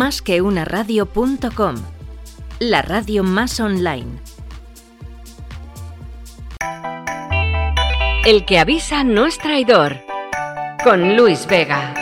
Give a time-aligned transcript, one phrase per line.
[0.00, 1.74] Más que una radio.com,
[2.58, 4.18] la radio más online.
[8.24, 9.98] El que avisa no es traidor.
[10.82, 11.92] Con Luis Vega.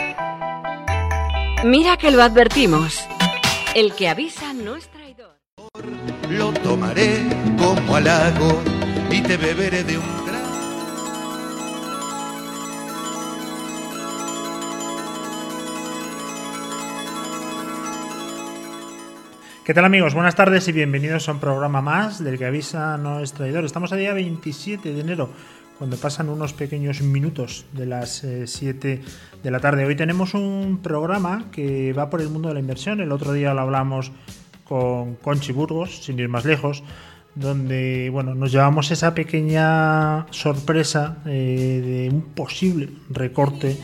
[1.65, 3.01] Mira que lo advertimos.
[3.75, 5.35] El que avisa no es traidor.
[6.29, 7.27] Lo tomaré
[7.57, 8.61] como halago
[9.11, 10.18] y te beberé de un
[19.69, 20.15] ¿Qué tal amigos?
[20.15, 23.65] Buenas tardes y bienvenidos a un programa más del que avisa no es traidor.
[23.65, 25.29] Estamos a día 27 de enero,
[25.77, 29.01] cuando pasan unos pequeños minutos de las 7 eh,
[29.43, 29.85] de la tarde.
[29.85, 32.99] Hoy tenemos un programa que va por el mundo de la inversión.
[32.99, 34.11] El otro día lo hablamos
[34.63, 36.83] con Conchi Burgos, sin ir más lejos,
[37.35, 43.77] donde bueno, nos llevamos esa pequeña sorpresa eh, de un posible recorte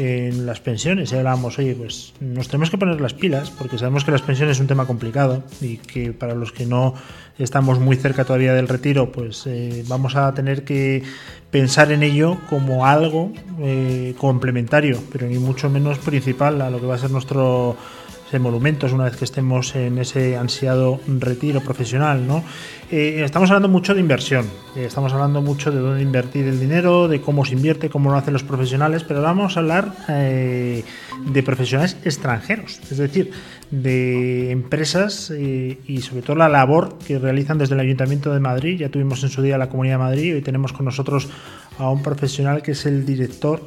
[0.00, 1.12] en las pensiones.
[1.12, 4.56] Y hablábamos, oye, pues nos tenemos que poner las pilas porque sabemos que las pensiones
[4.56, 6.94] es un tema complicado y que para los que no
[7.38, 11.02] estamos muy cerca todavía del retiro, pues eh, vamos a tener que
[11.50, 16.86] pensar en ello como algo eh, complementario, pero ni mucho menos principal a lo que
[16.86, 17.76] va a ser nuestro
[18.38, 22.26] monumentos una vez que estemos en ese ansiado retiro profesional.
[22.26, 22.44] ¿no?
[22.90, 27.08] Eh, estamos hablando mucho de inversión, eh, estamos hablando mucho de dónde invertir el dinero,
[27.08, 30.84] de cómo se invierte, cómo lo hacen los profesionales, pero vamos a hablar eh,
[31.26, 33.32] de profesionales extranjeros, es decir,
[33.70, 38.78] de empresas y sobre todo la labor que realizan desde el Ayuntamiento de Madrid.
[38.80, 41.28] Ya tuvimos en su día la Comunidad de Madrid, hoy tenemos con nosotros
[41.78, 43.62] a un profesional que es el director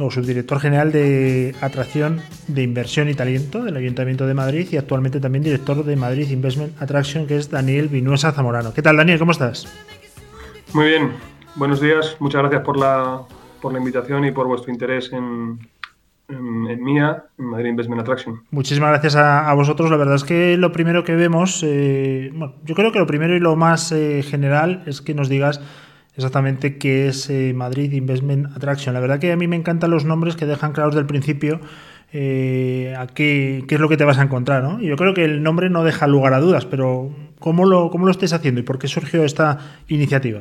[0.00, 5.20] o subdirector general de atracción de inversión y talento del Ayuntamiento de Madrid y actualmente
[5.20, 8.72] también director de Madrid Investment Attraction, que es Daniel Vinuesa Zamorano.
[8.72, 9.18] ¿Qué tal, Daniel?
[9.18, 9.66] ¿Cómo estás?
[10.74, 11.12] Muy bien,
[11.56, 12.16] buenos días.
[12.20, 13.22] Muchas gracias por la,
[13.60, 15.58] por la invitación y por vuestro interés en,
[16.28, 18.42] en, MIA, en Madrid Investment Attraction.
[18.50, 19.90] Muchísimas gracias a, vosotros.
[19.90, 23.34] La verdad es que lo primero que vemos, eh, bueno, yo creo que lo primero
[23.34, 25.60] y lo más eh, general es que nos digas
[26.18, 28.92] exactamente qué es eh, Madrid Investment Attraction.
[28.92, 31.60] La verdad que a mí me encantan los nombres que dejan claros del principio
[32.12, 34.62] eh, a qué, es lo que te vas a encontrar.
[34.62, 34.80] ¿no?
[34.80, 38.04] Y yo creo que el nombre no deja lugar a dudas, pero ¿cómo lo, cómo
[38.04, 40.40] lo estés haciendo y por qué surgió esta iniciativa?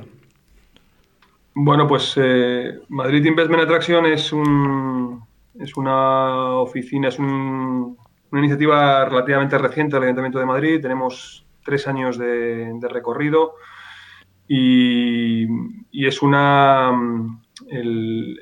[1.53, 5.23] Bueno, pues eh, Madrid Investment Attraction es, un,
[5.59, 7.95] es una oficina, es una
[8.31, 10.81] iniciativa relativamente reciente del Ayuntamiento de Madrid.
[10.81, 13.53] Tenemos tres años de recorrido
[14.47, 15.47] y,
[16.05, 16.91] es una...
[17.71, 18.35] Eh,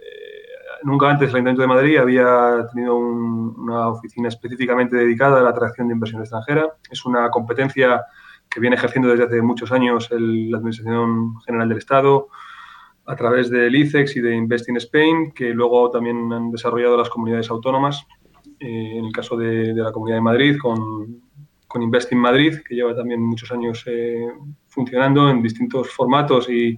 [0.84, 5.88] nunca antes el Ayuntamiento de Madrid había tenido una oficina específicamente dedicada a la atracción
[5.88, 6.76] de inversión extranjera.
[6.90, 8.04] Es una competencia
[8.50, 12.28] que viene ejerciendo desde hace muchos años la Administración General del Estado
[13.08, 17.10] a través del ICEX y de Invest in Spain, que luego también han desarrollado las
[17.10, 18.06] comunidades autónomas.
[18.60, 21.22] Eh, en el caso de, la Comunidad de Madrid, con,
[21.68, 24.28] con Invest in Madrid, que lleva también muchos años eh,
[24.76, 26.78] funcionando en distintos formatos y,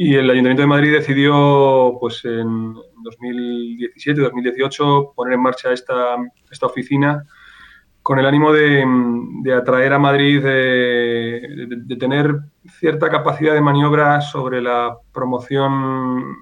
[0.00, 6.14] el Ayuntamiento de Madrid decidió pues en 2017-2018 poner en marcha esta,
[6.48, 7.24] esta oficina
[8.08, 12.36] con el ánimo de, atraer a Madrid, de, tener
[12.78, 16.36] cierta capacidad de maniobra sobre la promoción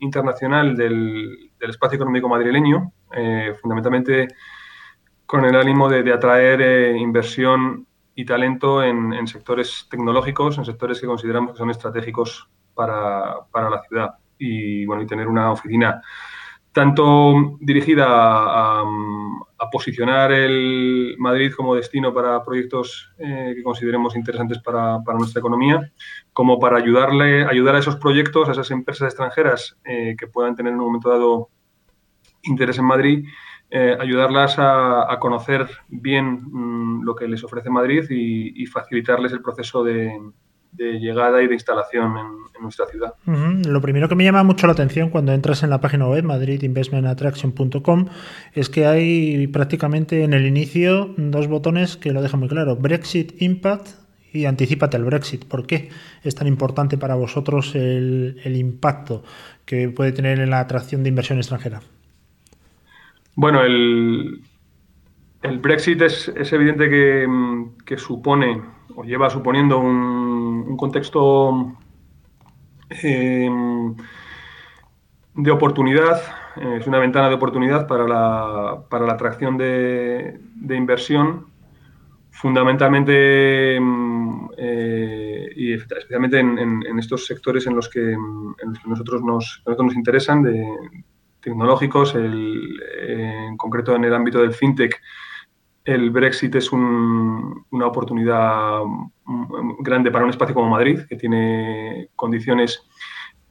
[0.00, 4.28] internacional del, espacio económico madrileño, eh, fundamentalmente
[5.24, 11.06] con el ánimo de, atraer eh, inversión y talento en, sectores tecnológicos, en sectores que
[11.06, 14.14] consideramos que son estratégicos para, la ciudad.
[14.38, 16.02] Y bueno, y tener una oficina
[16.72, 18.84] tanto dirigida a,
[19.70, 25.90] posicionar el Madrid como destino para proyectos eh, que consideremos interesantes para, nuestra economía,
[26.32, 30.72] como para ayudarle, ayudar a esos proyectos, a esas empresas extranjeras eh, que puedan tener
[30.72, 31.48] en un momento dado
[32.42, 33.24] interés en Madrid
[33.74, 39.82] eh, ayudarlas a, conocer bien mm, lo que les ofrece Madrid y, facilitarles el proceso
[39.82, 40.12] de,
[40.76, 43.14] llegada y de instalación en, nuestra ciudad.
[43.24, 48.08] Lo primero que me llama mucho la atención cuando entras en la página web madridinvestmentattraction.com
[48.52, 53.40] es que hay prácticamente en el inicio dos botones que lo dejan muy claro, Brexit
[53.40, 53.88] Impact
[54.34, 55.46] y Anticípate al Brexit.
[55.46, 55.88] ¿Por qué
[56.22, 59.24] es tan importante para vosotros el impacto
[59.64, 61.80] que puede tener en la atracción de inversión extranjera?
[63.34, 64.42] Bueno, el,
[65.42, 68.62] el Brexit es, evidente que, supone
[68.94, 71.76] o lleva suponiendo un, contexto
[72.90, 73.94] em,
[75.34, 76.22] de oportunidad,
[76.56, 80.38] eh, es una ventana de oportunidad para la, para la atracción de,
[80.70, 81.46] inversión,
[82.30, 88.16] fundamentalmente em, eh, y especialmente en, estos sectores en los que,
[88.86, 90.66] nosotros, nos, nosotros nos interesan, de,
[91.42, 94.98] tecnológicos, el, en concreto en el ámbito del fintech,
[95.84, 98.82] el Brexit es una oportunidad
[99.80, 102.82] grande para un espacio como Madrid, que tiene condiciones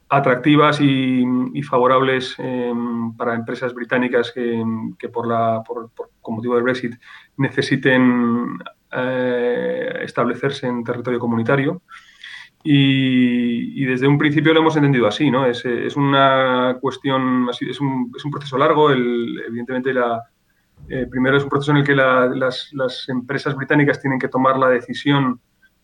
[0.08, 1.24] atractivas y,
[1.64, 5.90] favorables em, para empresas británicas que, por, la, por,
[6.22, 6.96] con motivo del Brexit
[7.38, 8.58] necesiten
[8.92, 11.82] eh, establecerse en territorio comunitario.
[12.63, 15.46] Y, desde un principio lo hemos entendido así, ¿no?
[15.46, 15.66] Es,
[15.96, 20.22] una cuestión, es un, es un proceso largo, evidentemente la,
[20.90, 24.58] eh, primero es un proceso en el que las, las, empresas británicas tienen que tomar
[24.58, 25.40] la decisión,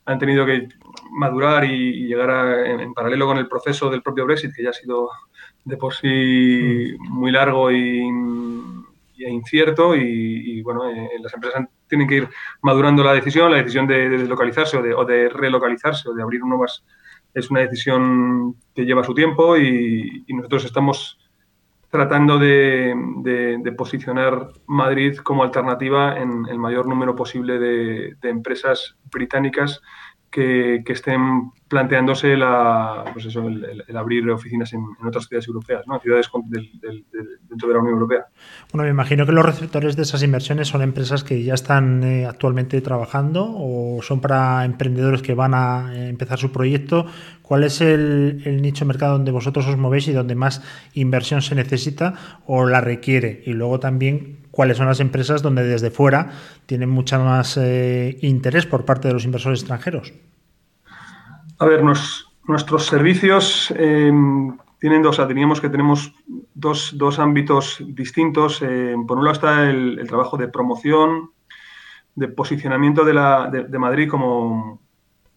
[0.05, 0.67] han tenido que
[1.11, 4.73] madurar y, llegar a, en, paralelo con el proceso del propio Brexit, que ya ha
[4.73, 5.09] sido
[5.63, 8.01] de por sí muy largo y,
[9.19, 12.29] e incierto, y, bueno, eh, las empresas tienen que ir
[12.61, 16.41] madurando la decisión, la decisión de, deslocalizarse o de, o de, relocalizarse o de abrir
[16.41, 16.83] nuevas,
[17.33, 21.17] es una decisión que lleva su tiempo y nosotros estamos
[21.89, 29.81] tratando de, posicionar Madrid como alternativa en el mayor número posible de, empresas británicas
[30.37, 35.99] que, estén planteándose la, pues el, abrir oficinas en, otras ciudades europeas, ¿no?
[35.99, 36.29] ciudades
[37.49, 38.27] dentro de la Unión Europea.
[38.71, 42.27] Bueno, me imagino que los receptores de esas inversiones son empresas que ya están eh,
[42.27, 47.07] actualmente trabajando o son para emprendedores que van a eh, empezar su proyecto.
[47.41, 50.61] ¿Cuál es el, el nicho de mercado donde vosotros os movéis y donde más
[50.93, 52.13] inversión se necesita
[52.45, 53.41] o la requiere?
[53.45, 56.31] Y luego también cuáles son las empresas donde desde fuera
[56.65, 60.15] tienen mucha más eh, interés por parte de los inversores extranjeros.
[61.59, 64.11] A ver, nuestros servicios eh,
[64.79, 66.11] tienen dos, teníamos que tenemos
[66.55, 68.63] dos, ámbitos distintos.
[68.63, 71.29] Eh, por un lado está el, trabajo de promoción,
[72.15, 74.81] de posicionamiento de, la, de, Madrid como,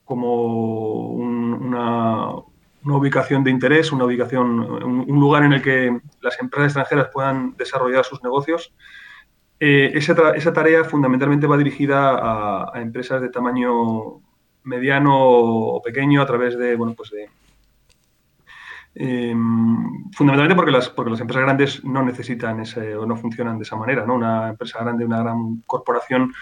[0.02, 2.37] como una,
[2.84, 8.06] ubicación de interés, una ubicación, un, lugar en el que las empresas extranjeras puedan desarrollar
[8.06, 8.73] sus negocios.
[9.62, 10.14] Eh, esa,
[10.54, 12.16] tarea fundamentalmente va dirigida
[12.72, 14.22] a, empresas de tamaño
[14.64, 17.28] mediano o pequeño a través de, bueno, pues de,
[18.94, 23.64] em, fundamentalmente porque las, porque las empresas grandes no necesitan ese, o no funcionan de
[23.64, 24.06] esa manera.
[24.06, 24.14] ¿no?
[24.14, 26.32] Una empresa grande, una gran corporación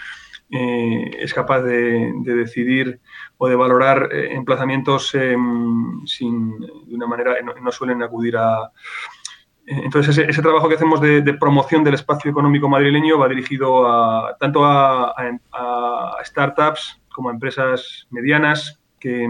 [0.51, 3.01] eh, es capaz de, decidir
[3.37, 8.71] o de valorar eh, emplazamientos em, sin, de una manera, no suelen acudir a,
[9.71, 14.65] entonces, ese, trabajo que hacemos de, promoción del espacio económico madrileño va dirigido a, tanto
[14.65, 15.15] a,
[16.25, 19.29] startups como a empresas medianas que,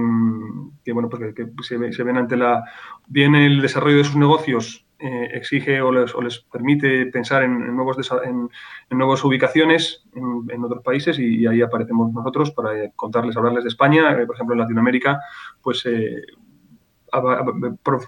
[0.93, 2.65] bueno, pues que, se, ven ante la...
[3.09, 8.49] Bien el desarrollo de sus negocios eh, exige o les, permite pensar en, nuevos en,
[8.91, 14.13] nuevas ubicaciones en, otros países y, ahí aparecemos nosotros para contarles, hablarles de España.
[14.13, 15.21] Eh, por ejemplo, en Latinoamérica,
[15.63, 16.23] pues eh,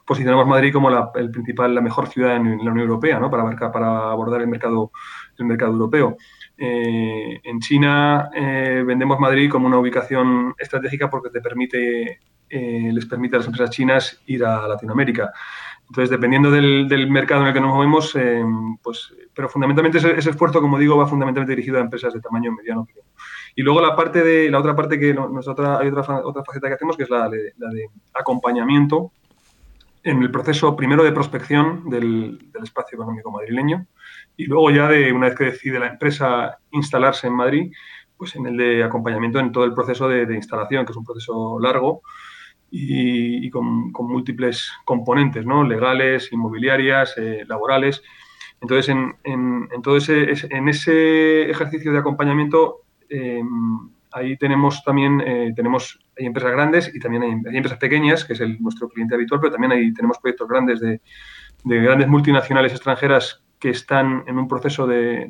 [0.07, 3.31] posicionamos Madrid como la, el principal, la mejor ciudad en, la Unión Europea, ¿no?
[3.31, 4.93] Para, para abordar el mercado,
[5.39, 6.17] el mercado europeo.
[6.63, 12.21] Eh, en China eh, vendemos Madrid como una ubicación estratégica porque te permite,
[12.51, 15.33] eh, les permite a las empresas chinas ir a Latinoamérica.
[15.89, 18.17] Entonces, dependiendo del, mercado en el que nos movemos,
[18.81, 22.53] pues, pero fundamentalmente ese, ese, esfuerzo, como digo, va fundamentalmente dirigido a empresas de tamaño
[22.53, 22.87] mediano.
[23.55, 26.75] Y luego la parte de, la otra parte que nosotros, hay otra, otra faceta que
[26.75, 29.13] hacemos que es la de, la de acompañamiento
[30.03, 33.87] en el proceso primero de prospección del, del, espacio económico madrileño
[34.37, 37.71] y luego ya de una vez que decide la empresa instalarse en Madrid,
[38.17, 41.59] pues en el de acompañamiento en todo el proceso de, instalación, que es un proceso
[41.59, 42.03] largo
[42.71, 45.65] y, con, múltiples componentes, ¿no?
[45.65, 48.03] legales, inmobiliarias, eh, laborales.
[48.61, 53.43] Entonces, en, en, en, todo ese, en ese ejercicio de acompañamiento eh,
[54.13, 58.61] ahí tenemos también, eh, tenemos, hay empresas grandes y también hay, empresas pequeñas, que es
[58.61, 61.01] nuestro cliente habitual, pero también ahí tenemos proyectos grandes de,
[61.65, 65.29] grandes multinacionales extranjeras que están en un proceso de,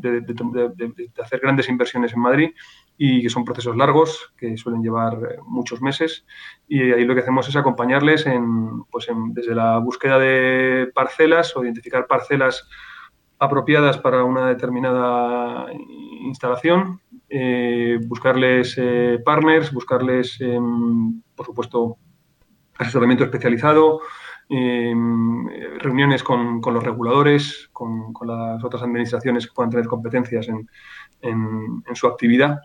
[1.21, 2.51] hacer grandes inversiones en Madrid
[2.97, 6.25] y que son procesos largos, que suelen llevar eh, muchos meses.
[6.69, 11.65] Y ahí lo que hacemos es acompañarles en, pues desde la búsqueda de parcelas o
[11.65, 12.69] identificar parcelas
[13.41, 21.97] apropiadas para una determinada instalación, eh, buscarles eh, partners, buscarles, em, por supuesto,
[22.77, 24.01] asesoramiento especializado,
[24.49, 25.47] em,
[25.79, 32.59] reuniones con, los reguladores, con, las otras administraciones que puedan tener competencias en su actividad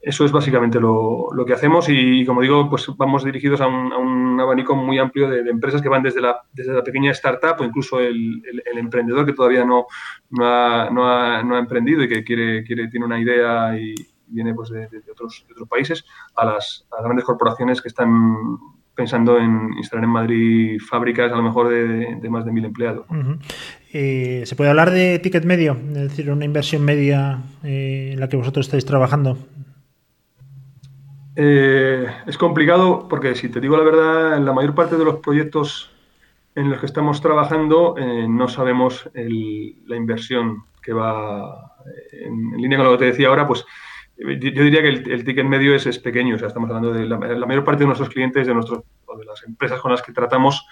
[0.00, 4.76] eso es básicamente lo, que hacemos y, como digo, pues vamos dirigidos a un, abanico
[4.76, 6.40] muy amplio de, empresas que van desde la,
[6.84, 8.42] pequeña startup o incluso el,
[8.76, 9.86] emprendedor que todavía no,
[10.30, 13.94] no, ha, emprendido y que quiere, quiere, tiene una idea y
[14.28, 16.04] viene pues de, otros, otros, países,
[16.36, 18.36] a las, grandes corporaciones que están
[18.94, 23.06] pensando en instalar en Madrid fábricas a lo mejor de, más de mil empleados.
[23.92, 25.76] Eh, ¿Se puede hablar de ticket medio?
[25.90, 29.38] Es decir, una inversión media eh, en la que vosotros estáis trabajando.
[31.40, 35.88] Eh, es complicado porque, si te digo la verdad, la mayor parte de los proyectos
[36.56, 37.94] en los que estamos trabajando
[38.28, 41.76] no sabemos la inversión que va
[42.10, 43.64] en, línea con lo que te decía ahora, pues
[44.16, 46.34] yo diría que el, ticket medio es, pequeño.
[46.34, 49.24] O sea, estamos hablando de la, mayor parte de nuestros clientes, de nuestros, o de
[49.24, 50.66] las empresas con las que tratamos,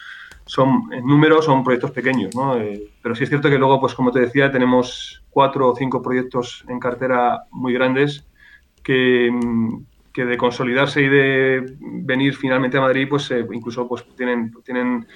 [0.46, 2.56] son en número son proyectos pequeños, ¿no?
[2.56, 6.02] Eh, pero sí es cierto que luego, pues como te decía, tenemos cuatro o cinco
[6.02, 8.26] proyectos en cartera muy grandes
[8.82, 9.30] que,
[10.16, 15.06] que de consolidarse y de venir finalmente a Madrid, pues eh, incluso pues tienen tienen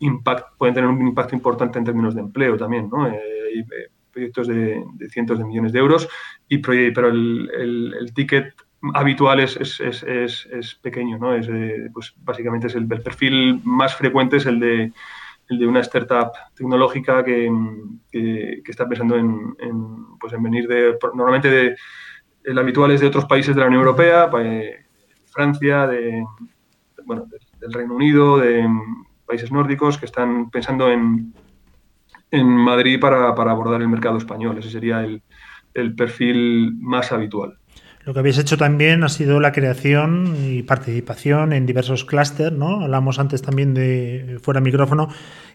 [0.00, 3.08] impact, pueden tener un impacto importante en términos de empleo también, ¿no?
[3.08, 3.64] Eh,
[4.12, 6.10] proyectos de, cientos de millones de euros,
[6.46, 8.52] y pero el, ticket
[8.92, 11.34] habitual es, es, es, es, pequeño, ¿no?
[11.34, 11.48] Es,
[11.94, 14.92] pues básicamente es el, perfil más frecuente es el de,
[15.48, 17.50] el de una startup tecnológica que,
[18.12, 19.54] que, está pensando en,
[20.18, 21.76] pues en venir de, normalmente de,
[22.44, 24.74] el habitual es de otros países de la Unión Europea, pues,
[25.26, 26.24] Francia, de,
[27.04, 27.26] bueno,
[27.60, 28.66] del Reino Unido, de
[29.26, 31.32] países nórdicos que están pensando en,
[32.30, 34.58] en Madrid para, abordar el mercado español.
[34.58, 37.59] Ese sería el, perfil más habitual.
[38.10, 42.82] Lo que habéis hecho también ha sido la creación y participación en diversos clústeres, ¿no?
[42.82, 45.10] Hablamos antes también de fuera micrófono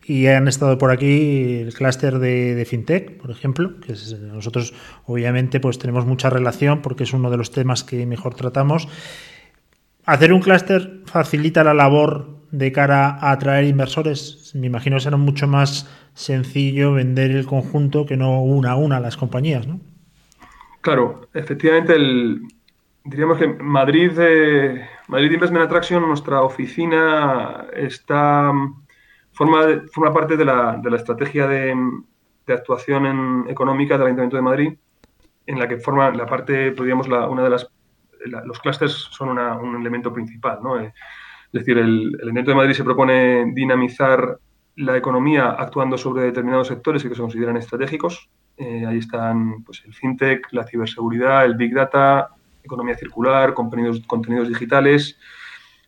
[0.06, 5.80] y han estado por aquí el clúster de, FinTech, por ejemplo, que nosotros obviamente pues
[5.80, 8.88] tenemos mucha relación porque es uno de los temas que mejor tratamos.
[10.06, 14.54] Hacer un clúster facilita la labor de cara a atraer inversores.
[14.56, 19.18] Me imagino será mucho más sencillo vender el conjunto que no una a una las
[19.18, 19.82] compañías, ¿no?
[20.86, 22.44] Claro, efectivamente, el,
[23.04, 28.54] diríamos que Madrid, eh, Madrid Investment Attraction, nuestra oficina está
[29.32, 29.62] forma,
[29.92, 31.76] forma parte de la, de la estrategia de,
[32.46, 34.78] de actuación económica del Ayuntamiento de Madrid,
[35.48, 37.68] en la que forma la parte, podríamos, la, una de las
[38.46, 40.80] los clústeres son un elemento principal, ¿no?
[40.80, 40.94] Eh,
[41.52, 44.38] es decir, el, el Ayuntamiento de Madrid se propone dinamizar
[44.76, 48.30] la economía actuando sobre determinados sectores que se consideran estratégicos.
[48.58, 52.30] Eh, ahí están pues, el fintech, la ciberseguridad, el big data,
[52.64, 55.18] economía circular, contenidos, digitales.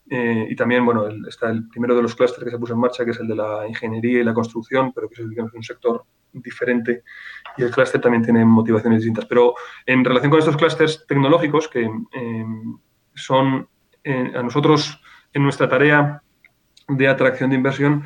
[0.09, 3.03] Eh, y también, bueno, está el primero de los clústeres que se puso en marcha,
[3.03, 7.03] que es el de la ingeniería y la construcción, pero que es un sector diferente
[7.57, 9.25] y el clúster también tiene motivaciones distintas.
[9.25, 9.55] Pero
[9.86, 12.45] en relación con estos clústeres tecnológicos, que eh,
[13.15, 13.67] son
[14.05, 15.01] a nosotros
[15.33, 16.21] en nuestra tarea
[16.88, 18.03] de atracción de inversión,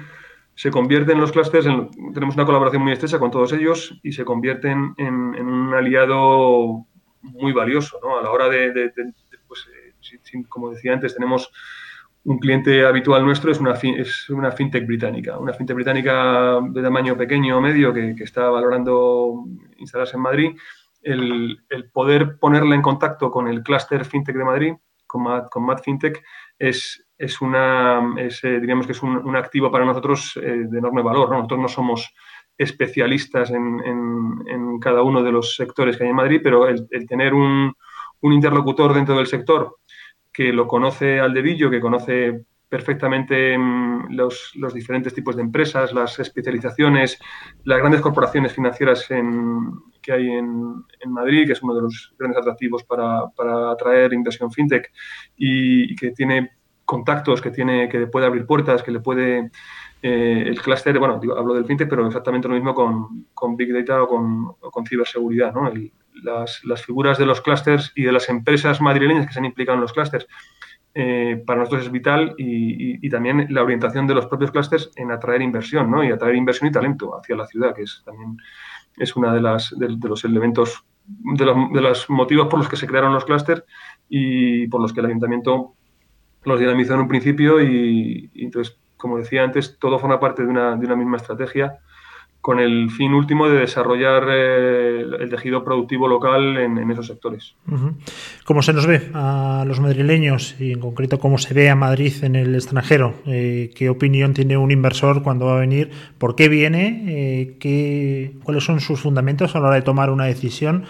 [0.56, 1.66] se convierten los clústeres,
[2.14, 6.86] tenemos una colaboración muy estrecha con todos ellos y se convierten en, un aliado
[7.22, 8.92] muy valioso a la hora de,
[9.48, 11.52] pues, eh, como decía antes, tenemos
[12.24, 17.18] un cliente habitual nuestro, es una, es una fintech británica, una fintech británica de tamaño
[17.18, 19.46] pequeño o medio que, está valorando
[19.78, 20.52] instalarse en Madrid.
[21.02, 21.60] El,
[21.92, 24.74] poder ponerla en contacto con el clúster fintech de Madrid,
[25.08, 26.24] con con Mad Fintech,
[26.60, 31.30] es, es una, eh, diríamos que es un, activo para nosotros eh, de enorme valor.
[31.30, 32.14] Nosotros no somos
[32.58, 37.74] especialistas en, cada uno de los sectores que hay en Madrid, pero el, tener un,
[38.24, 39.78] interlocutor dentro del sector
[40.34, 46.18] que lo conoce al dedillo, que conoce perfectamente mm, los, diferentes tipos de empresas, las
[46.18, 47.20] especializaciones,
[47.66, 52.84] las grandes corporaciones financieras que hay en, Madrid, que es uno de los grandes atractivos
[52.84, 54.92] para, atraer inversión fintech
[55.38, 56.61] y que tiene
[56.92, 59.50] contactos que tiene, que puede abrir puertas, que le puede
[60.02, 64.08] eh, el clúster, bueno, hablo del fintech, pero exactamente lo mismo con, Big Data o
[64.74, 65.72] con, ciberseguridad, ¿no?
[66.22, 69.82] las, figuras de los clústeres y de las empresas madrileñas que se han implicado en
[69.84, 70.28] los clústeres
[70.94, 75.42] eh, para nosotros es vital y, también la orientación de los propios clústeres en atraer
[75.42, 76.04] inversión, ¿no?
[76.04, 78.36] Y atraer inversión y talento hacia la ciudad, que es también
[78.98, 82.76] es una de las de, los elementos de los, de los motivos por los que
[82.76, 83.64] se crearon los clústeres
[84.10, 85.76] y por los que el ayuntamiento
[86.44, 90.76] los dinamizó en un principio y, entonces, como decía antes, todo forma parte de una,
[90.76, 91.80] de una misma estrategia
[92.42, 97.56] con el fin último de desarrollar eh, el tejido productivo local en, esos sectores.
[98.46, 102.12] ¿Cómo se nos ve a los madrileños y en concreto cómo se ve a Madrid
[102.24, 103.14] en el extranjero?
[103.28, 105.92] Eh, ¿Qué opinión tiene un inversor cuando va a venir?
[106.18, 107.04] ¿Por qué viene?
[107.08, 110.86] Eh, ¿qué, ¿Cuáles son sus fundamentos a la hora de tomar una decisión?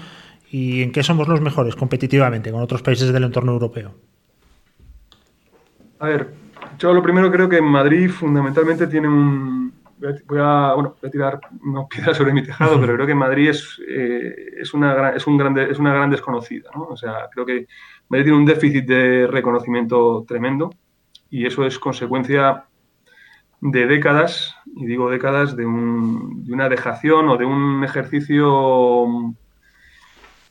[0.50, 3.94] ¿Y en qué somos los mejores competitivamente con otros países del entorno europeo?
[6.02, 6.34] A ver,
[6.80, 9.72] yo lo primero creo que en Madrid fundamentalmente tiene un...
[10.00, 13.50] Voy a, bueno, voy a tirar una piedra sobre mi tejado, pero creo que Madrid
[13.50, 16.72] es, eh, es, una, es, un grande, es una gran desconocida.
[16.74, 16.86] ¿no?
[16.86, 17.68] O sea, creo que
[18.10, 20.72] Madrid tiene un déficit de reconocimiento tremendo
[21.30, 22.66] y eso es consecuencia
[23.60, 29.36] de décadas, y digo décadas, de, una dejación o de un ejercicio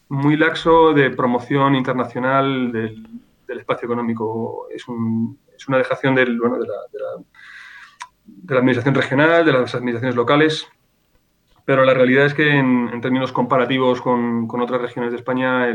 [0.08, 3.04] muy laxo de promoción internacional del,
[3.58, 4.68] espacio económico.
[4.70, 10.68] Es, una dejación del, de, la, administración regional, de las administraciones locales,
[11.64, 15.66] pero la realidad es que en, términos comparativos con, otras regiones de España,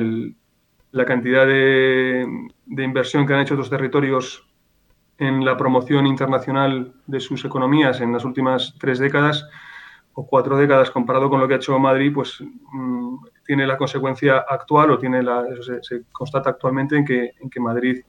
[0.91, 2.25] la cantidad de,
[2.65, 4.47] de inversión que han hecho otros territorios
[5.17, 9.47] en la promoción internacional de sus economías en las últimas tres décadas
[10.13, 12.41] o cuatro décadas comparado con lo que ha hecho Madrid, pues
[12.71, 13.15] mm,
[13.45, 15.45] tiene la consecuencia actual o tiene la,
[15.81, 18.01] se, constata actualmente en que, en que Madrid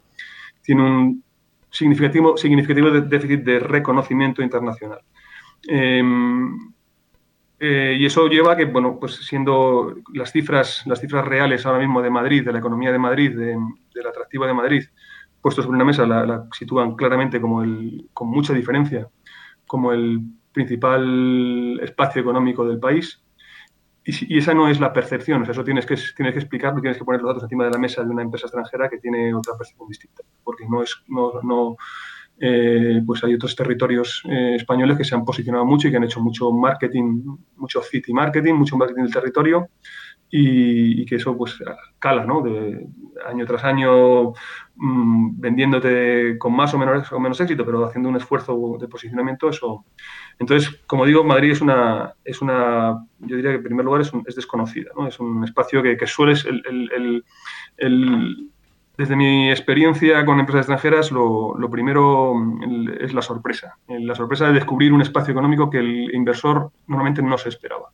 [0.63, 1.25] tiene un
[1.71, 5.01] significativo, significativo déficit de reconocimiento internacional.
[5.69, 6.73] Em,
[7.59, 11.79] eh, y eso lleva a que, bueno, pues siendo las cifras, las cifras reales ahora
[11.79, 13.57] mismo de Madrid, de la economía de Madrid, de,
[13.95, 14.85] del atractivo de Madrid,
[15.41, 19.09] puesto sobre una mesa, la, sitúan claramente como el, con mucha diferencia,
[19.67, 20.21] como el
[20.53, 23.23] principal espacio económico del país.
[24.07, 26.97] Y, esa no es la percepción, o sea, eso tienes que, tienes que explicarlo, tienes
[26.97, 29.57] que poner los datos encima de la mesa de una empresa extranjera que tiene otra
[29.59, 31.77] percepción distinta, porque no es, no, no
[32.39, 36.05] eh, pues hay otros territorios eh, españoles que se han posicionado mucho y que han
[36.05, 39.71] hecho mucho marketing, mucho city marketing, mucho marketing del territorio
[40.39, 41.57] y, que eso pues
[41.99, 42.43] cala, ¿no?
[42.43, 42.87] De
[43.27, 44.33] año tras año
[44.77, 49.49] mm, vendiéndote con más o menos, o menos éxito, pero haciendo un esfuerzo de posicionamiento,
[49.49, 49.85] eso.
[50.39, 54.13] Entonces, como digo, Madrid es una, es una yo diría que en primer lugar es,
[54.27, 55.07] es desconocida, ¿no?
[55.07, 57.25] Es un espacio que, que suele, el, el,
[57.79, 58.51] el,
[58.99, 62.35] desde mi experiencia con empresas extranjeras, lo, lo primero
[63.01, 63.79] es la sorpresa.
[63.89, 67.91] La sorpresa de descubrir un espacio económico que el inversor normalmente no se esperaba.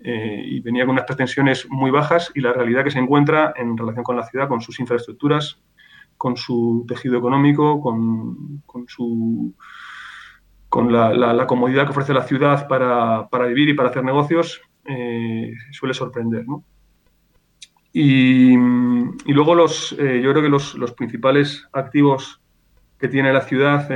[0.00, 3.76] Eh, y venía con unas pretensiones muy bajas y la realidad que se encuentra en
[3.76, 5.58] relación con la ciudad, con sus infraestructuras,
[6.18, 9.54] con su tejido económico, con, con su
[10.68, 15.54] con la, comodidad que ofrece la ciudad para, para vivir y para hacer negocios, eh,
[15.72, 16.44] suele sorprender.
[17.92, 18.54] y,
[19.26, 22.42] luego los, eh, yo creo que los, los principales activos
[22.98, 23.88] que tiene la ciudad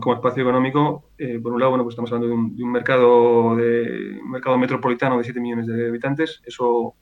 [0.00, 4.20] como espacio económico, eh, por un lado, bueno, pues estamos hablando de un, mercado de
[4.28, 6.42] mercado metropolitano de 7 millones de habitantes.
[6.44, 6.94] Eso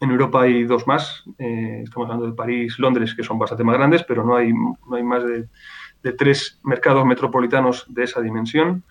[0.00, 1.24] en Europa hay dos más.
[1.38, 4.96] Eh, estamos hablando de París, Londres, que son bastante más grandes, pero no hay, no
[4.96, 5.48] hay más de,
[6.04, 8.84] de tres mercados metropolitanos de esa dimensión,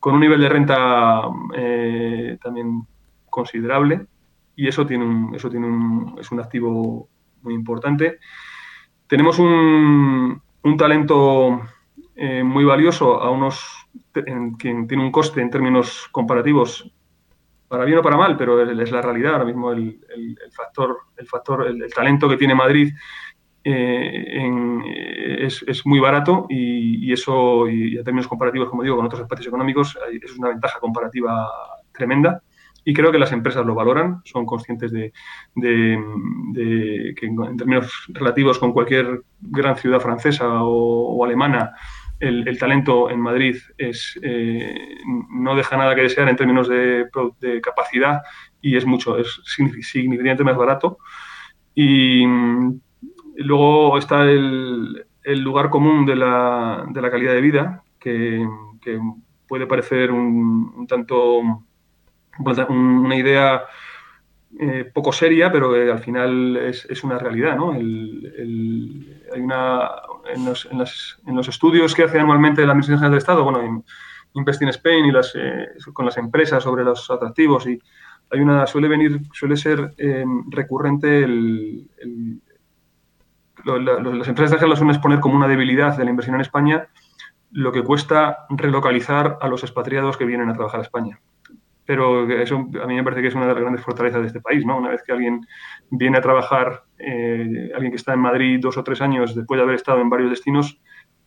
[0.00, 1.22] con un nivel de renta
[1.56, 2.82] eh, también
[3.30, 4.06] considerable.
[4.56, 7.08] Y eso tiene un, eso tiene un, es un activo
[7.42, 8.18] muy importante.
[9.06, 11.62] Tenemos un, un talento
[12.14, 13.64] eh, muy valioso a unos
[14.58, 16.90] quien tiene un coste en términos comparativos
[17.68, 20.00] para bien o para mal, pero es la realidad ahora mismo el,
[20.50, 22.92] factor, el factor, el, talento que tiene Madrid
[23.62, 29.48] eh, es, muy barato y, eso, y, en términos comparativos, como digo, con otros espacios
[29.48, 31.48] económicos, es una ventaja comparativa
[31.92, 32.42] tremenda
[32.88, 35.12] y creo que las empresas lo valoran, son conscientes de,
[35.54, 41.74] que en términos relativos con cualquier gran ciudad francesa o, alemana,
[42.18, 44.96] el, talento en Madrid es, eh,
[45.28, 47.10] no deja nada que desear en términos de,
[47.62, 48.22] capacidad
[48.62, 50.96] y es mucho, es significativamente más barato.
[51.74, 52.24] Y,
[53.36, 58.48] luego está el, lugar común de la, calidad de vida, que,
[59.46, 61.66] puede parecer un tanto
[62.68, 63.62] una idea
[64.58, 67.56] eh, poco seria, pero al final es, una realidad.
[67.56, 67.72] ¿no?
[67.72, 69.90] hay una,
[70.34, 73.84] en, los, estudios que hace anualmente la Administración General del Estado, bueno,
[74.34, 77.78] Invest in Spain y las, eh, con las empresas sobre los atractivos, y
[78.30, 81.88] hay una, suele venir, suele ser em, recurrente el,
[83.64, 86.88] las empresas extranjeras lo suelen exponer como una debilidad de la inversión en España
[87.50, 91.20] lo que cuesta relocalizar a los expatriados que vienen a trabajar a España
[91.88, 94.42] pero eso a mí me parece que es una de las grandes fortalezas de este
[94.42, 94.76] país, ¿no?
[94.76, 95.40] Una vez que alguien
[95.88, 99.62] viene a trabajar, eh, alguien que está en Madrid dos o tres años después de
[99.62, 100.78] haber estado en varios destinos,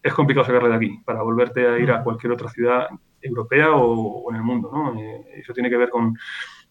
[0.04, 2.90] es complicado sacarle de aquí para volverte a ir a cualquier otra ciudad
[3.24, 5.02] europea o, en el mundo, ¿no?
[5.02, 6.16] Eh, eso tiene que ver con,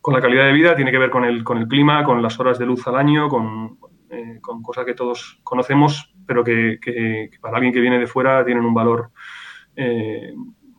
[0.00, 2.38] con, la calidad de vida, tiene que ver con el, con el clima, con las
[2.38, 3.76] horas de luz al año, con,
[4.09, 8.44] eh, con cosas que todos conocemos, pero que, que, para alguien que viene de fuera
[8.44, 9.11] tienen un valor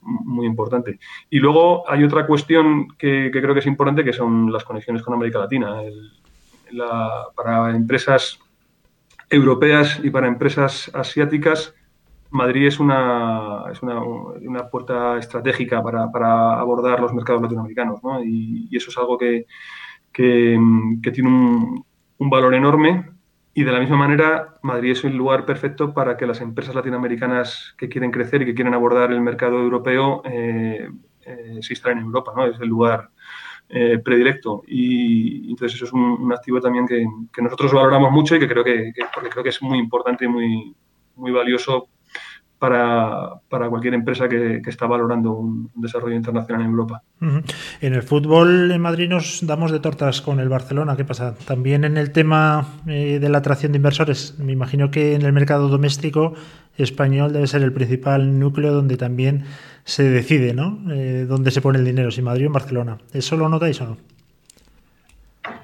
[0.02, 1.00] muy importante.
[1.30, 5.14] Y luego hay otra cuestión que, creo que es importante, que son las conexiones con
[5.14, 5.82] América Latina.
[7.36, 8.40] para empresas
[9.30, 11.74] europeas y para empresas asiáticas,
[12.32, 18.02] Madrid es una, es una, una puerta estratégica para, para, abordar los mercados latinoamericanos.
[18.04, 18.24] ¿no?
[18.24, 19.46] Y, eso es algo que,
[20.12, 20.58] que,
[21.14, 21.86] tiene un,
[22.18, 23.10] un, valor enorme
[23.54, 27.76] y de la misma manera, Madrid es el lugar perfecto para que las empresas latinoamericanas
[27.78, 30.90] que quieren crecer y que quieren abordar el mercado europeo eh,
[31.26, 32.46] eh, se instalen en Europa, ¿no?
[32.46, 33.10] Es el lugar
[33.68, 34.64] eh, predilecto.
[34.68, 37.06] Y entonces eso es un, activo también que,
[37.42, 40.76] nosotros valoramos mucho y que creo que, porque creo que es muy importante y muy,
[41.16, 41.90] muy valioso
[42.62, 47.02] para, para cualquier empresa que, está valorando un desarrollo internacional en Europa.
[47.82, 50.96] En el fútbol en Madrid nos damos de tortas con el Barcelona.
[50.96, 51.34] ¿Qué pasa?
[51.48, 54.38] También en el tema eh, de la atracción de inversores.
[54.38, 56.36] Me imagino que en el mercado doméstico
[56.78, 59.46] español debe ser el principal núcleo donde también
[59.84, 60.84] se decide, ¿no?
[60.92, 63.00] Eh, dónde se pone el dinero, si Madrid o en Barcelona.
[63.12, 63.98] ¿Eso lo notáis o no?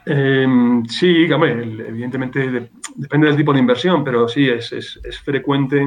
[0.03, 5.86] Em, sí, evidentemente depende del tipo de inversión, pero sí, es, es, es frecuente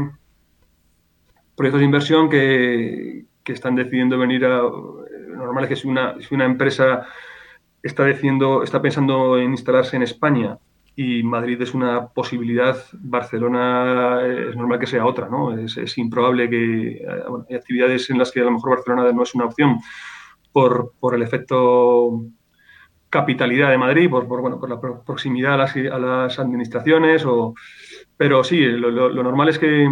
[1.57, 4.63] proyectos de inversión que, están decidiendo venir a.
[5.37, 7.05] Normal es que si una, si una empresa
[7.83, 10.57] está, decidiendo, está pensando en instalarse en España
[10.95, 15.57] y Madrid es una posibilidad, Barcelona es normal que sea otra, ¿no?
[15.59, 17.05] Es, improbable que
[17.49, 19.79] hay actividades en las que a lo mejor Barcelona no es una opción
[20.53, 22.23] por, el efecto
[23.09, 27.55] capitalidad de Madrid, por, bueno, por la proximidad a las, a las administraciones, o,
[28.17, 29.89] pero sí, lo, normal es que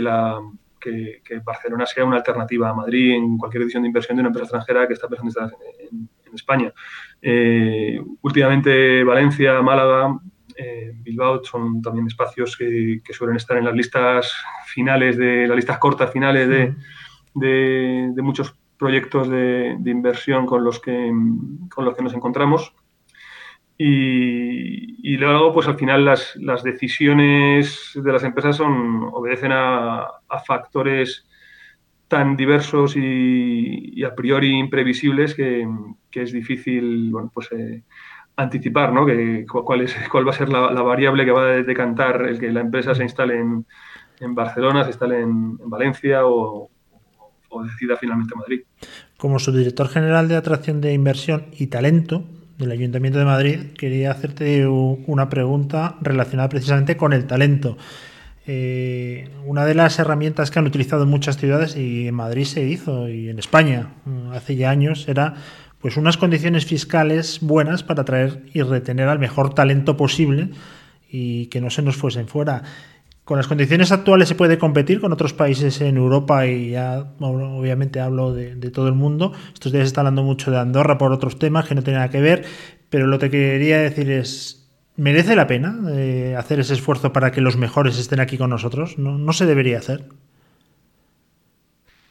[0.00, 0.40] la,
[0.84, 4.56] que, Barcelona sea una alternativa a Madrid en cualquier edición de inversión de una empresa
[4.56, 5.56] extranjera que está pensando
[5.90, 6.72] en, España.
[7.22, 10.18] Eh, últimamente Valencia, Málaga,
[10.56, 14.34] eh, Bilbao son también espacios que, suelen estar en las listas
[14.66, 16.48] finales, de las listas cortas finales
[17.34, 21.12] de, muchos proyectos de, inversión con los que,
[21.72, 22.74] con los que nos encontramos.
[23.76, 30.06] Y, luego, pues al final las, decisiones de las empresas son, obedecen a,
[30.46, 31.26] factores
[32.08, 35.66] tan diversos y, a priori imprevisibles que,
[36.12, 37.82] es difícil bueno, pues, eh,
[38.36, 42.60] anticipar que, cuál va a ser la, variable que va a decantar el que la
[42.60, 43.66] empresa se instale en,
[44.20, 46.70] en Barcelona, se instale en, Valencia o,
[47.48, 48.62] o decida finalmente Madrid.
[49.18, 52.24] Como subdirector general de atracción de inversión y talento,
[52.58, 57.76] del Ayuntamiento de Madrid, quería hacerte una pregunta relacionada precisamente con el talento.
[58.46, 62.62] Eh, una de las herramientas que han utilizado en muchas ciudades y en Madrid se
[62.62, 65.34] hizo y en España mm, hace ya años era
[65.80, 70.50] pues unas condiciones fiscales buenas para atraer y retener al mejor talento posible
[71.10, 72.62] y que no se nos fuesen fuera.
[73.24, 77.98] Con las condiciones actuales se puede competir con otros países en Europa y ya obviamente
[77.98, 79.32] hablo de, todo el mundo.
[79.54, 82.20] Estos días está hablando mucho de Andorra por otros temas que no tienen nada que
[82.20, 82.44] ver,
[82.90, 87.40] pero lo que quería decir es, ¿merece la pena eh, hacer ese esfuerzo para que
[87.40, 88.98] los mejores estén aquí con nosotros?
[88.98, 90.04] ¿No, se debería hacer?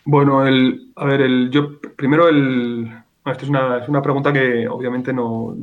[0.06, 2.91] Bueno, el, a ver, el, yo primero el,
[3.28, 5.56] esto es una, es una, pregunta que obviamente no,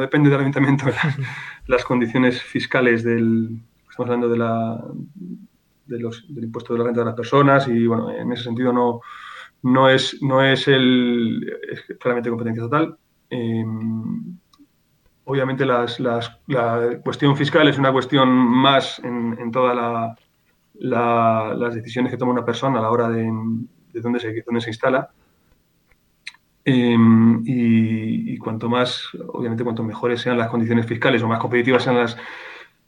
[0.00, 0.86] depende del ayuntamiento,
[1.68, 3.60] las condiciones fiscales del,
[3.98, 4.84] estamos hablando de la,
[5.86, 8.72] de los, del impuesto de la renta de las personas y, bueno, en ese sentido
[8.72, 9.00] no,
[9.62, 11.44] no, es, no es, el,
[11.98, 12.96] claramente competencia total.
[13.28, 14.38] Em,
[15.24, 22.12] obviamente las, la cuestión fiscal es una cuestión más en, en todas la, las decisiones
[22.12, 23.28] que toma una persona a la hora de,
[23.92, 25.10] de dónde, se, dónde se instala.
[26.64, 31.96] Em, y, cuanto más, obviamente, cuanto mejores sean las condiciones fiscales o más competitivas sean
[31.96, 32.16] las,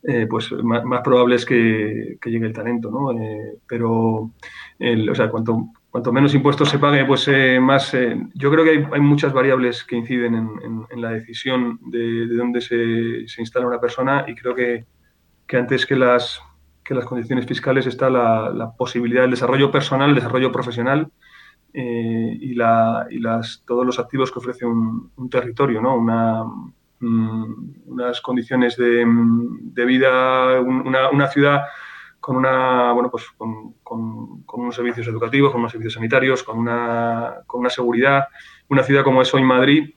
[0.02, 3.12] eh, pues más, probable es que, llegue el talento, ¿no?
[3.12, 7.94] Eh, pero, o sea, cuanto, cuanto menos impuestos se pague, pues eh, más...
[8.34, 13.42] yo creo que hay, muchas variables que inciden en, la decisión de, dónde se, se,
[13.42, 14.86] instala una persona y creo que,
[15.46, 16.40] que antes que las,
[16.82, 21.10] que las condiciones fiscales está la, posibilidad del desarrollo personal, el desarrollo profesional
[21.72, 25.94] y, la, y las, todos los activos que ofrece un, un territorio, ¿no?
[25.94, 26.44] Una,
[27.00, 31.62] unas condiciones de, de vida, una, una, ciudad
[32.20, 37.36] con una bueno pues con, con, unos servicios educativos, con unos servicios sanitarios, con una,
[37.46, 38.24] con una seguridad,
[38.68, 39.94] una ciudad como es hoy Madrid,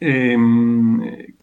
[0.00, 1.34] em,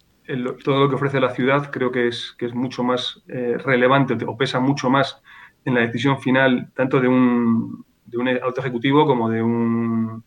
[0.64, 4.18] todo lo que ofrece la ciudad creo que es, que es mucho más eh, relevante
[4.26, 5.22] o pesa mucho más
[5.66, 10.24] en la decisión final tanto de un, de un auto ejecutivo como de un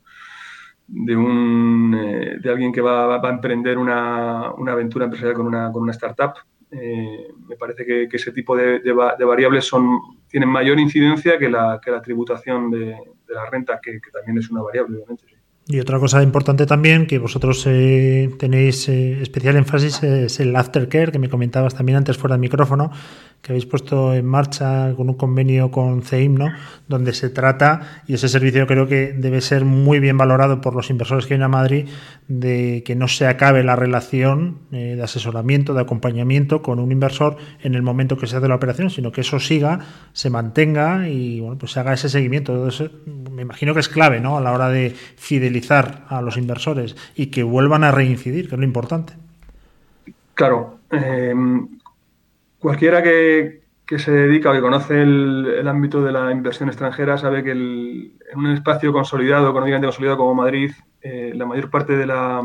[0.88, 5.70] de, un, eh, de alguien que va, a emprender una, una, aventura empresarial con una,
[5.70, 6.34] con una startup.
[6.70, 11.80] Eh, me parece que, ese tipo de, de, variables son, tienen mayor incidencia que la,
[11.82, 12.96] que la tributación de,
[13.28, 15.24] la renta, que, también es una variable, obviamente.
[15.70, 21.12] Y otra cosa importante también que vosotros eh, tenéis eh, especial énfasis es el aftercare,
[21.12, 22.90] que me comentabas también antes fuera del micrófono,
[23.42, 26.50] que habéis puesto en marcha con un convenio con CEIM, ¿no?
[26.88, 30.88] donde se trata, y ese servicio creo que debe ser muy bien valorado por los
[30.88, 31.86] inversores que vienen a Madrid,
[32.28, 37.36] de que no se acabe la relación eh, de asesoramiento, de acompañamiento con un inversor
[37.62, 39.80] en el momento que se hace la operación, sino que eso siga,
[40.14, 42.68] se mantenga y bueno, pues se haga ese seguimiento.
[43.38, 44.36] Me imagino que es clave ¿no?
[44.36, 48.58] a la hora de fidelizar a los inversores y que vuelvan a reincidir, que es
[48.58, 49.12] lo importante.
[50.34, 50.80] Claro.
[50.90, 51.34] Eh,
[52.58, 53.62] Cualquiera que,
[53.98, 58.50] se dedica o que conoce el, ámbito de la inversión extranjera sabe que en un
[58.50, 62.42] espacio consolidado, económicamente consolidado como Madrid, eh, la mayor parte de la,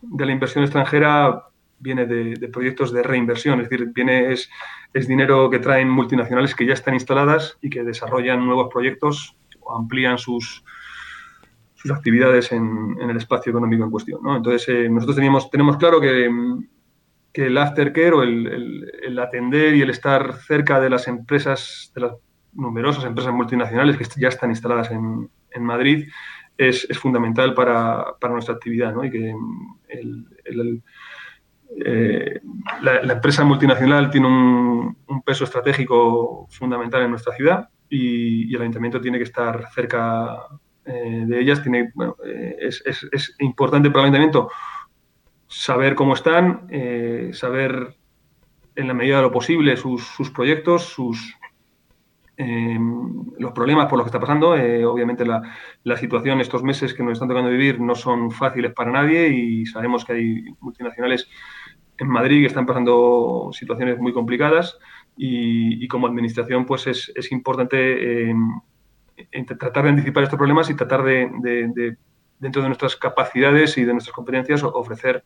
[0.00, 1.42] de la, inversión extranjera
[1.80, 4.48] viene de, proyectos de reinversión, es decir, viene, es,
[5.08, 9.36] dinero que traen multinacionales que ya están instaladas y que desarrollan nuevos proyectos
[9.76, 10.64] amplían sus,
[11.74, 14.20] sus actividades en, el espacio económico en cuestión.
[14.36, 16.28] Entonces, eh, nosotros teníamos, tenemos claro que
[17.32, 22.12] que el aftercare o el, atender y el estar cerca de las empresas, de las
[22.52, 26.08] numerosas empresas multinacionales que ya están instaladas en, Madrid,
[26.56, 28.94] es, fundamental para, nuestra actividad.
[29.02, 29.34] Y que
[31.84, 32.40] eh,
[32.80, 39.18] la, empresa multinacional tiene un, peso estratégico fundamental en nuestra ciudad y, el ayuntamiento tiene
[39.18, 40.46] que estar cerca
[40.84, 41.62] eh, de ellas.
[41.62, 41.92] Tiene,
[42.24, 44.48] eh, es, es importante para el ayuntamiento
[45.48, 47.96] saber cómo están, eh, saber
[48.76, 51.34] en la medida de lo posible sus, proyectos, sus,
[52.36, 54.56] em, los problemas por los que está pasando.
[54.56, 55.42] Eh, obviamente la,
[55.82, 59.66] la, situación estos meses que nos están tocando vivir no son fáciles para nadie y
[59.66, 61.28] sabemos que hay multinacionales
[61.96, 64.78] en Madrid que están pasando situaciones muy complicadas
[65.18, 68.60] y, como administración pues es, es importante em,
[69.58, 71.96] tratar de anticipar estos problemas y tratar de
[72.38, 75.22] dentro de nuestras capacidades y de nuestras competencias, ofrecer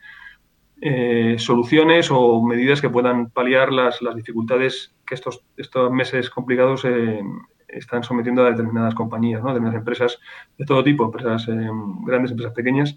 [0.81, 7.20] eh, soluciones o medidas que puedan paliar las, dificultades que estos, estos meses complicados eh,
[7.68, 9.48] están sometiendo a determinadas compañías, ¿no?
[9.48, 10.18] determinadas empresas
[10.59, 11.68] de todo tipo, empresas eh,
[12.05, 12.96] grandes, empresas pequeñas.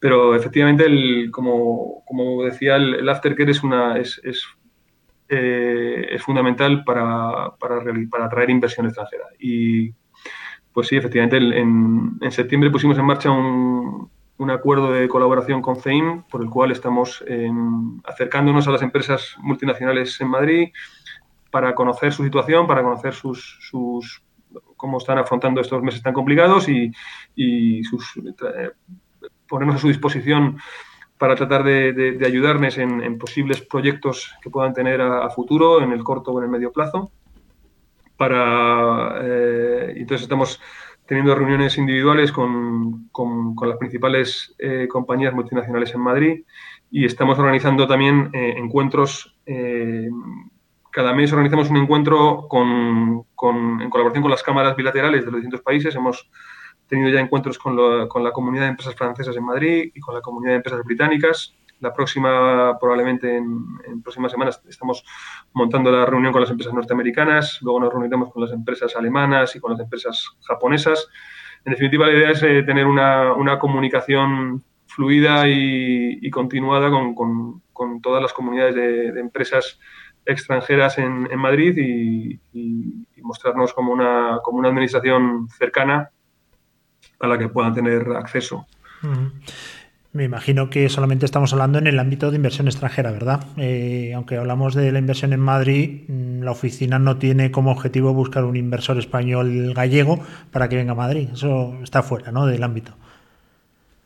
[0.00, 4.44] Pero efectivamente, el, como, como, decía, el, aftercare es, una, es, es,
[5.28, 9.24] es fundamental para, para, para atraer inversión extranjera.
[9.38, 9.92] Y
[10.74, 14.10] pues sí, efectivamente, en, septiembre pusimos en marcha un,
[14.50, 20.20] acuerdo de colaboración con CEIM, por el cual estamos em, acercándonos a las empresas multinacionales
[20.20, 20.68] en Madrid
[21.50, 24.22] para conocer su situación, para conocer sus,
[24.76, 26.92] cómo están afrontando estos meses tan complicados y,
[27.84, 28.70] sus, eh,
[29.48, 30.58] ponernos a su disposición
[31.24, 36.32] para tratar de, ayudarles en, posibles proyectos que puedan tener a, futuro, en el corto
[36.32, 37.10] o en el medio plazo
[38.18, 40.60] para eh, entonces estamos
[41.06, 46.42] teniendo reuniones individuales con, con, las principales eh, compañías multinacionales en Madrid
[46.90, 49.34] y estamos organizando también eh, encuentros.
[50.90, 53.24] cada mes organizamos un encuentro con,
[53.80, 55.94] en colaboración con las cámaras bilaterales de los distintos países.
[55.94, 56.28] Hemos
[56.94, 60.20] tenido ya encuentros con, con la comunidad de empresas francesas en Madrid y con la
[60.20, 61.54] comunidad de empresas británicas
[61.84, 65.04] la próxima, probablemente en, próximas semanas, estamos
[65.52, 69.60] montando la reunión con las empresas norteamericanas, luego nos reuniremos con las empresas alemanas y
[69.60, 71.08] con las empresas japonesas.
[71.64, 77.62] En definitiva, la idea es eh, tener una, comunicación fluida y, continuada con,
[78.02, 79.78] todas las comunidades de, empresas
[80.26, 86.10] extranjeras en, Madrid y, mostrarnos como una, como una administración cercana
[87.24, 88.66] a la que puedan tener acceso.
[90.14, 93.48] Me imagino que solamente estamos hablando en el ámbito de inversión extranjera, ¿verdad?
[93.56, 98.14] Eh, aunque hablamos de la inversión en Madrid, mm, la oficina no tiene como objetivo
[98.14, 100.20] buscar un inversor español gallego
[100.52, 101.30] para que venga a Madrid.
[101.32, 102.46] Eso está fuera ¿no?
[102.46, 102.92] del ámbito.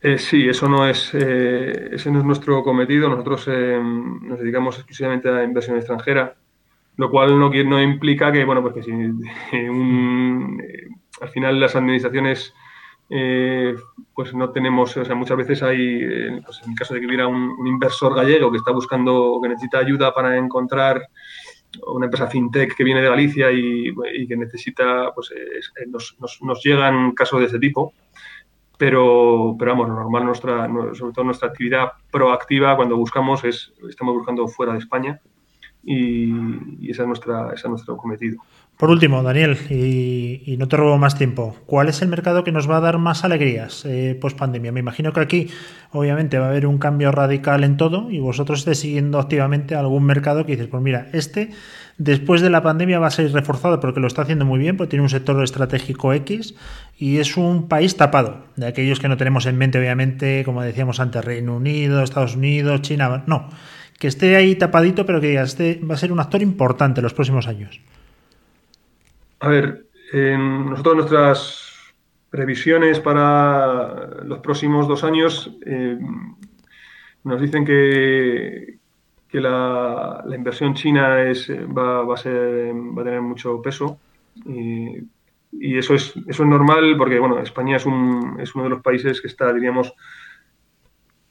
[0.01, 3.07] Eh, sí, eso no es, eh, ese no es nuestro cometido.
[3.07, 6.33] Nosotros nos dedicamos exclusivamente a inversión extranjera,
[6.97, 8.91] lo cual no, no implica que, bueno, porque si
[11.21, 12.51] al final las administraciones
[13.09, 13.75] eh,
[14.13, 17.27] pues no tenemos, o sea, muchas veces hay, pues en el caso de que hubiera
[17.27, 21.07] un, inversor gallego que está buscando que necesita ayuda para encontrar
[21.87, 23.93] una empresa fintech que viene de Galicia y,
[24.27, 27.93] que necesita, pues eh, nos, nos, llegan casos de ese tipo.
[28.77, 34.15] Pero, pero vamos, lo normal, nuestra, sobre todo nuestra actividad proactiva cuando buscamos es, estamos
[34.15, 35.19] buscando fuera de España
[35.83, 38.41] y, ese es, nuestra, ese es nuestro cometido.
[38.79, 42.69] Por último, Daniel, y, no te robo más tiempo, ¿cuál es el mercado que nos
[42.69, 44.71] va a dar más alegrías eh, post pandemia?
[44.71, 45.49] Me imagino que aquí,
[45.91, 50.05] obviamente, va a haber un cambio radical en todo y vosotros estáis siguiendo activamente algún
[50.05, 51.49] mercado que dices, pues mira, este
[51.97, 54.91] después de la pandemia va a ser reforzado porque lo está haciendo muy bien, porque
[54.91, 56.55] tiene un sector estratégico X
[56.97, 61.01] y es un país tapado, de aquellos que no tenemos en mente, obviamente, como decíamos
[61.01, 63.49] antes, Reino Unido, Estados Unidos, China, no,
[63.99, 67.03] que esté ahí tapadito, pero que digas, este va a ser un actor importante en
[67.03, 67.81] los próximos años.
[69.39, 71.69] A ver, nosotros nuestras
[72.29, 75.97] previsiones para los próximos dos años eh,
[77.23, 78.79] nos dicen que,
[79.27, 83.99] que la, inversión china es, va, va, a ser, va a tener mucho peso
[84.45, 85.07] y,
[85.51, 89.19] eso es, eso es normal porque bueno, España es, un, es uno de los países
[89.19, 89.95] que está, diríamos,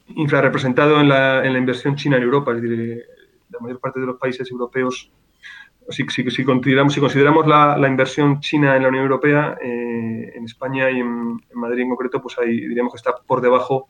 [0.07, 2.53] infrarrepresentado en la, en la inversión china en Europa.
[2.53, 3.05] Es decir,
[3.49, 5.09] la mayor parte de los países europeos
[5.89, 10.89] si, si, consideramos, si consideramos la, inversión china en la Unión Europea, eh, en España
[10.89, 13.87] y en, Madrid en concreto, pues ahí diríamos que está por debajo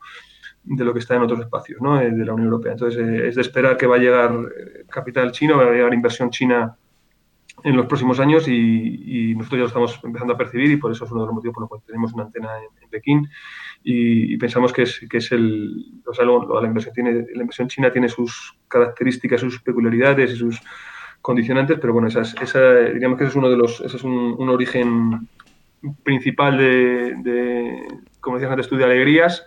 [0.63, 1.99] de lo que está en otros espacios ¿no?
[1.99, 2.73] Eh, de la Unión Europea.
[2.73, 4.31] Entonces, eh, es de esperar que va a llegar
[4.89, 6.75] capital chino, va a llegar inversión china
[7.63, 11.05] en los próximos años y, nosotros ya lo estamos empezando a percibir y por eso
[11.05, 13.29] es uno de los motivos por los cuales tenemos una antena en, Pekín
[13.83, 19.41] y, pensamos que es, que es el, o sea, la inversión china tiene sus características,
[19.41, 20.61] sus peculiaridades y sus
[21.21, 25.27] condicionantes, pero bueno, esa, diríamos que ese es uno de los, ese es un, origen
[26.03, 27.85] principal de,
[28.19, 29.45] como decías antes tú, de alegrías.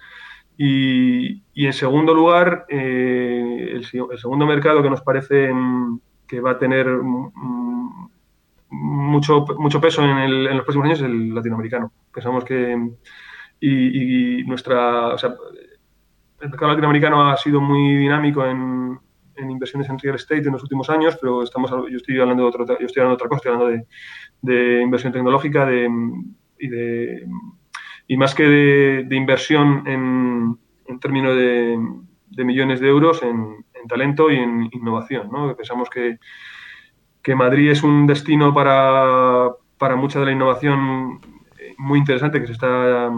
[0.57, 5.51] Y, en segundo lugar, eh, el, segundo mercado que nos parece
[6.29, 6.87] que va a tener
[8.69, 11.93] mucho, mucho peso en, los próximos años es el latinoamericano.
[12.13, 12.77] Pensamos que
[13.61, 15.15] y, nuestra,
[16.41, 18.99] el mercado latinoamericano ha sido muy dinámico en,
[19.37, 22.77] en inversiones en real estate en los últimos años, pero estamos, yo estoy hablando de,
[22.81, 23.87] yo estoy hablando de otra cosa, estoy hablando
[24.42, 25.90] de, inversión tecnológica de,
[26.59, 27.27] y, de,
[28.09, 31.79] y más que de, inversión en, en términos de,
[32.45, 35.29] millones de euros en, talento y en innovación.
[35.33, 35.57] ¿no?
[35.57, 36.18] Pensamos que,
[37.21, 41.21] que Madrid es un destino para, para mucha de la innovación
[41.79, 43.11] muy interesante que se está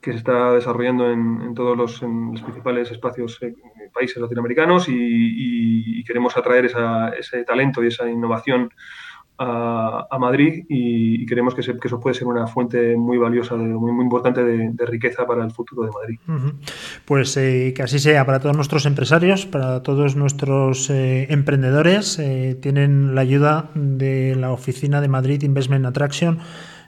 [0.00, 2.00] que se está desarrollando en, todos los,
[2.42, 3.54] principales espacios eh,
[3.92, 8.70] países latinoamericanos y, queremos atraer ese talento y esa innovación
[9.38, 14.42] a, Madrid y, creemos que, eso puede ser una fuente muy valiosa, muy, muy importante
[14.42, 16.18] de, riqueza para el futuro de Madrid.
[17.04, 22.20] Pues eh, que así sea para todos nuestros empresarios, para todos nuestros eh, emprendedores.
[22.60, 26.40] tienen la ayuda de la oficina de Madrid Investment Attraction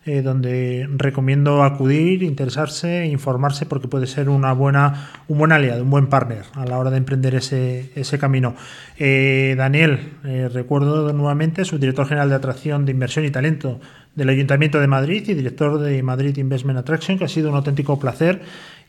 [0.05, 5.91] eh, donde recomiendo acudir, interesarse, informarse, porque puede ser una buena, un buen aliado, un
[5.91, 8.57] buen partner a la hora de emprender ese, ese camino.
[8.99, 13.79] Eh, Daniel, eh, recuerdo nuevamente, subdirector general de Atracción de Inversión y Talento
[14.17, 18.01] del Ayuntamiento de Madrid y director de Madrid Investment Attraction, que ha sido un auténtico
[18.01, 18.43] placer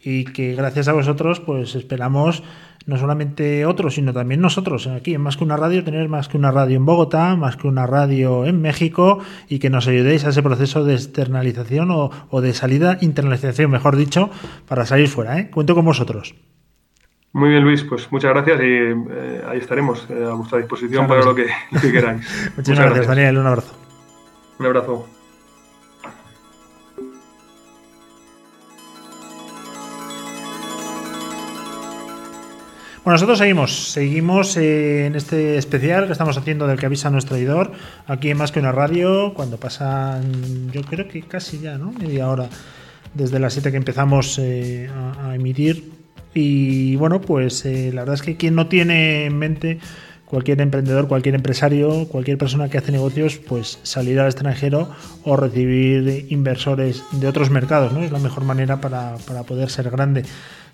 [0.04, 2.44] y que gracias a vosotros pues esperamos
[2.86, 6.38] no solamente otros, sino también nosotros aquí en Más que una radio, tener más que
[6.38, 10.30] una radio en Bogotá, más que una radio en México y que nos ayudéis a
[10.30, 14.30] ese proceso de externalización o, de salida, internalización, mejor dicho,
[14.68, 15.40] para salir fuera.
[15.40, 15.50] ¿eh?
[15.50, 16.36] Cuento con vosotros.
[17.32, 21.24] Muy bien, Luis, pues muchas gracias y eh, ahí estaremos eh, a vuestra disposición para
[21.24, 21.48] lo que,
[21.82, 22.52] queráis.
[22.56, 23.40] muchas, gracias, Daniel.
[23.40, 23.74] Un abrazo.
[24.60, 25.23] Un abrazo.
[33.04, 37.36] Bueno, nosotros seguimos, seguimos eh, en este especial que estamos haciendo del que avisa nuestro
[37.36, 37.74] editor,
[38.08, 41.92] aquí en Más que una radio, cuando pasan, yo creo que casi ya, ¿no?
[41.92, 42.48] Media hora
[43.14, 44.90] desde las 7 que empezamos eh,
[45.20, 45.92] a, emitir.
[46.34, 49.80] Y bueno, pues eh, la verdad es que quien no tiene en mente
[50.24, 54.90] cualquier emprendedor, cualquier empresario, cualquier persona que hace negocios, pues salir al extranjero
[55.26, 58.02] o recibir inversores de otros mercados, ¿no?
[58.02, 60.24] Es la mejor manera para, para poder ser grande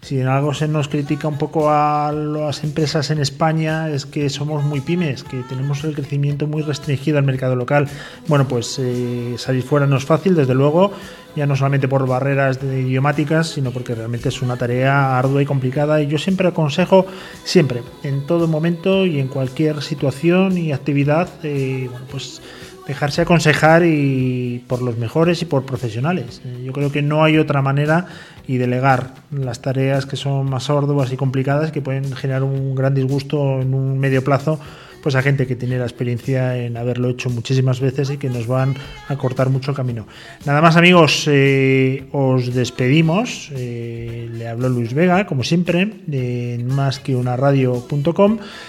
[0.01, 4.29] si en algo se nos critica un poco a las empresas en España es que
[4.29, 7.87] somos muy pymes, que tenemos el crecimiento muy restringido al mercado local.
[8.27, 10.93] Bueno, pues eh, salir fuera no es fácil, desde luego,
[11.35, 16.01] ya no solamente por barreras idiomáticas, sino porque realmente es una tarea ardua y complicada.
[16.01, 17.05] Y yo siempre aconsejo,
[17.43, 22.41] siempre, en todo momento y en cualquier situación y actividad, eh, bueno, pues
[22.89, 26.41] dejarse aconsejar y por los mejores y por profesionales.
[26.43, 28.07] Eh, yo creo que no hay otra manera
[28.49, 32.95] y delegar las tareas que son más arduas y complicadas que pueden generar un gran
[32.95, 34.59] disgusto en un medio plazo
[35.01, 38.47] pues a gente que tiene la experiencia en haberlo hecho muchísimas veces y que nos
[38.47, 38.75] van
[39.07, 40.07] a cortar mucho camino.
[40.45, 43.49] Nada más amigos, eh, os despedimos.
[43.55, 47.37] Eh, le habló Luis Vega, como siempre, en más que una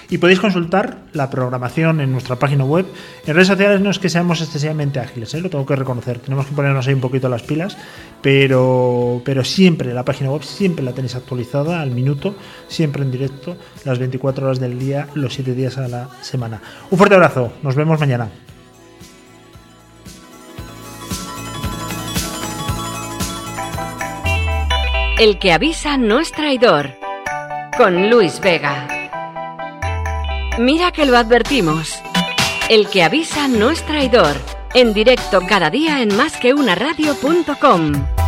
[0.08, 2.86] y podéis consultar la programación en nuestra página web.
[3.26, 5.40] En redes sociales no es que seamos excesivamente ágiles, ¿eh?
[5.40, 6.18] lo tengo que reconocer.
[6.18, 7.76] Tenemos que ponernos ahí un poquito las pilas,
[8.22, 12.34] pero, pero siempre la página web siempre la tenéis actualizada al minuto,
[12.68, 16.60] siempre en directo, las 24 horas del día, los 7 días a la semana.
[16.90, 18.30] Un fuerte abrazo, nos vemos mañana.
[25.20, 26.94] El que avisa no es traidor.
[27.76, 28.88] Con Luis Vega.
[30.58, 32.00] Mira que lo advertimos.
[32.70, 34.34] El que avisa no es traidor.
[34.72, 38.19] En directo cada día en másqueunaradio.com.